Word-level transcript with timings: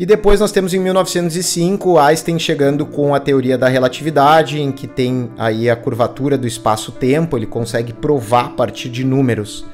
E 0.00 0.06
depois 0.06 0.40
nós 0.40 0.50
temos 0.50 0.72
em 0.72 0.78
1905 0.78 1.98
Einstein 1.98 2.38
chegando 2.38 2.86
com 2.86 3.14
a 3.14 3.20
teoria 3.20 3.58
da 3.58 3.68
relatividade, 3.68 4.58
em 4.58 4.72
que 4.72 4.86
tem 4.86 5.30
aí 5.36 5.68
a 5.68 5.76
curvatura 5.76 6.38
do 6.38 6.46
espaço-tempo, 6.46 7.36
ele 7.36 7.44
consegue 7.44 7.92
provar 7.92 8.46
a 8.46 8.48
partir 8.48 8.88
de 8.88 9.04
números 9.04 9.66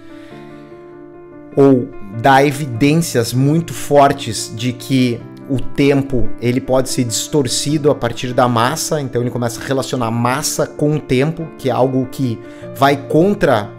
ou 1.55 1.89
dar 2.21 2.45
evidências 2.45 3.33
muito 3.33 3.73
fortes 3.73 4.53
de 4.57 4.73
que 4.73 5.21
o 5.49 5.61
tempo 5.61 6.29
ele 6.41 6.61
pode 6.61 6.89
ser 6.89 7.05
distorcido 7.05 7.89
a 7.89 7.95
partir 7.95 8.33
da 8.33 8.49
massa, 8.49 9.01
então 9.01 9.23
ele 9.23 9.31
começa 9.31 9.61
a 9.61 9.65
relacionar 9.65 10.11
massa 10.11 10.67
com 10.67 10.97
o 10.97 11.01
tempo, 11.01 11.47
que 11.57 11.71
é 11.71 11.73
algo 11.73 12.05
que 12.11 12.37
vai 12.75 12.97
contra 12.97 13.71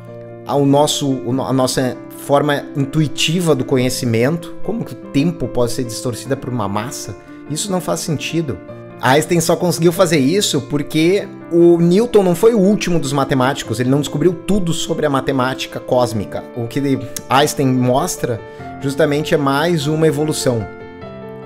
ao 0.46 0.66
nosso, 0.66 1.24
a 1.46 1.52
nossa 1.52 1.98
forma 2.28 2.66
intuitiva 2.76 3.56
do 3.56 3.64
conhecimento. 3.64 4.54
Como 4.62 4.84
que 4.84 4.92
o 4.92 4.96
tempo 5.14 5.48
pode 5.48 5.72
ser 5.72 5.86
distorcido 5.86 6.36
por 6.36 6.50
uma 6.50 6.68
massa? 6.68 7.16
Isso 7.50 7.72
não 7.72 7.80
faz 7.80 8.02
sentido. 8.02 8.58
Einstein 9.02 9.40
só 9.40 9.56
conseguiu 9.56 9.94
fazer 9.94 10.18
isso 10.18 10.60
porque 10.64 11.26
o 11.52 11.78
Newton 11.78 12.24
não 12.24 12.36
foi 12.36 12.54
o 12.54 12.60
último 12.60 13.00
dos 13.00 13.14
matemáticos, 13.14 13.80
ele 13.80 13.90
não 13.90 14.02
descobriu 14.02 14.34
tudo 14.34 14.74
sobre 14.74 15.06
a 15.06 15.10
matemática 15.10 15.80
cósmica. 15.80 16.44
O 16.58 16.68
que 16.68 17.00
Einstein 17.30 17.68
mostra 17.68 18.42
justamente 18.82 19.34
é 19.34 19.38
mais 19.38 19.88
uma 19.88 20.06
evolução. 20.06 20.68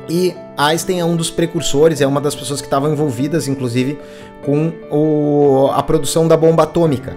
E 0.10 0.34
Einstein 0.58 1.00
é 1.00 1.06
um 1.06 1.16
dos 1.16 1.30
precursores, 1.30 2.02
é 2.02 2.08
uma 2.08 2.20
das 2.20 2.34
pessoas 2.34 2.60
que 2.60 2.66
estavam 2.66 2.92
envolvidas, 2.92 3.48
inclusive, 3.48 4.00
com 4.44 4.74
o, 4.90 5.70
a 5.72 5.84
produção 5.84 6.28
da 6.28 6.36
bomba 6.36 6.64
atômica. 6.64 7.16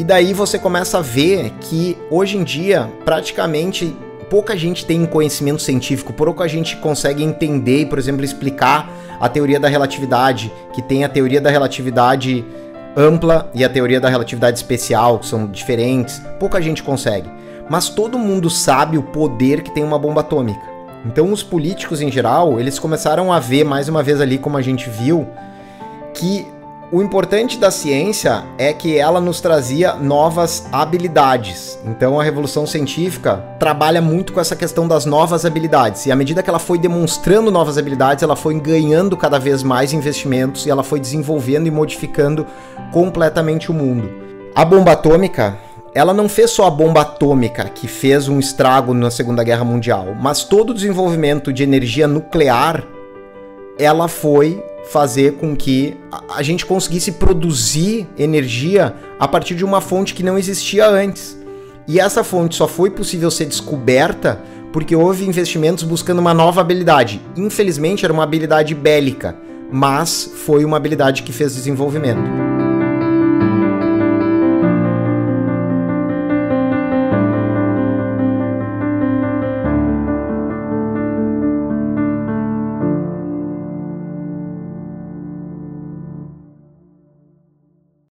E 0.00 0.04
daí 0.04 0.32
você 0.32 0.58
começa 0.58 0.96
a 0.96 1.02
ver 1.02 1.50
que 1.60 1.94
hoje 2.10 2.38
em 2.38 2.42
dia, 2.42 2.90
praticamente 3.04 3.94
pouca 4.30 4.56
gente 4.56 4.86
tem 4.86 5.04
conhecimento 5.04 5.60
científico, 5.60 6.10
pouca 6.10 6.48
gente 6.48 6.78
consegue 6.78 7.22
entender 7.22 7.84
por 7.84 7.98
exemplo, 7.98 8.24
explicar 8.24 8.90
a 9.20 9.28
teoria 9.28 9.60
da 9.60 9.68
relatividade, 9.68 10.50
que 10.72 10.80
tem 10.80 11.04
a 11.04 11.08
teoria 11.10 11.38
da 11.38 11.50
relatividade 11.50 12.42
ampla 12.96 13.50
e 13.54 13.62
a 13.62 13.68
teoria 13.68 14.00
da 14.00 14.08
relatividade 14.08 14.56
especial, 14.56 15.18
que 15.18 15.26
são 15.26 15.46
diferentes. 15.46 16.18
Pouca 16.38 16.62
gente 16.62 16.82
consegue. 16.82 17.28
Mas 17.68 17.90
todo 17.90 18.18
mundo 18.18 18.48
sabe 18.48 18.96
o 18.96 19.02
poder 19.02 19.60
que 19.60 19.70
tem 19.70 19.84
uma 19.84 19.98
bomba 19.98 20.22
atômica. 20.22 20.62
Então 21.04 21.30
os 21.30 21.42
políticos 21.42 22.00
em 22.00 22.10
geral, 22.10 22.58
eles 22.58 22.78
começaram 22.78 23.30
a 23.30 23.38
ver 23.38 23.64
mais 23.64 23.86
uma 23.86 24.02
vez 24.02 24.18
ali 24.18 24.38
como 24.38 24.56
a 24.56 24.62
gente 24.62 24.88
viu 24.88 25.28
que 26.14 26.46
o 26.92 27.00
importante 27.00 27.56
da 27.56 27.70
ciência 27.70 28.42
é 28.58 28.72
que 28.72 28.98
ela 28.98 29.20
nos 29.20 29.40
trazia 29.40 29.94
novas 29.94 30.66
habilidades. 30.72 31.78
Então 31.84 32.18
a 32.18 32.24
revolução 32.24 32.66
científica 32.66 33.36
trabalha 33.60 34.02
muito 34.02 34.32
com 34.32 34.40
essa 34.40 34.56
questão 34.56 34.88
das 34.88 35.04
novas 35.04 35.44
habilidades. 35.44 36.06
E 36.06 36.10
à 36.10 36.16
medida 36.16 36.42
que 36.42 36.50
ela 36.50 36.58
foi 36.58 36.78
demonstrando 36.78 37.48
novas 37.48 37.78
habilidades, 37.78 38.24
ela 38.24 38.34
foi 38.34 38.58
ganhando 38.58 39.16
cada 39.16 39.38
vez 39.38 39.62
mais 39.62 39.92
investimentos 39.92 40.66
e 40.66 40.70
ela 40.70 40.82
foi 40.82 40.98
desenvolvendo 40.98 41.68
e 41.68 41.70
modificando 41.70 42.44
completamente 42.92 43.70
o 43.70 43.74
mundo. 43.74 44.10
A 44.52 44.64
bomba 44.64 44.92
atômica 44.92 45.56
ela 45.94 46.14
não 46.14 46.28
fez 46.28 46.50
só 46.50 46.66
a 46.66 46.70
bomba 46.70 47.02
atômica 47.02 47.64
que 47.64 47.88
fez 47.88 48.28
um 48.28 48.38
estrago 48.38 48.94
na 48.94 49.10
Segunda 49.10 49.42
Guerra 49.42 49.64
Mundial, 49.64 50.16
mas 50.20 50.44
todo 50.44 50.70
o 50.70 50.74
desenvolvimento 50.74 51.52
de 51.52 51.62
energia 51.62 52.06
nuclear 52.06 52.84
ela 53.78 54.08
foi 54.08 54.62
fazer 54.88 55.34
com 55.34 55.54
que 55.54 55.96
a 56.28 56.42
gente 56.42 56.64
conseguisse 56.66 57.12
produzir 57.12 58.06
energia 58.18 58.94
a 59.18 59.28
partir 59.28 59.54
de 59.54 59.64
uma 59.64 59.80
fonte 59.80 60.14
que 60.14 60.22
não 60.22 60.38
existia 60.38 60.88
antes. 60.88 61.38
E 61.86 61.98
essa 62.00 62.22
fonte 62.22 62.56
só 62.56 62.68
foi 62.68 62.90
possível 62.90 63.30
ser 63.30 63.46
descoberta 63.46 64.40
porque 64.72 64.94
houve 64.94 65.26
investimentos 65.26 65.84
buscando 65.84 66.20
uma 66.20 66.34
nova 66.34 66.60
habilidade. 66.60 67.20
Infelizmente 67.36 68.04
era 68.04 68.12
uma 68.12 68.22
habilidade 68.22 68.74
bélica, 68.74 69.36
mas 69.72 70.30
foi 70.44 70.64
uma 70.64 70.76
habilidade 70.76 71.22
que 71.22 71.32
fez 71.32 71.54
desenvolvimento. 71.54 72.49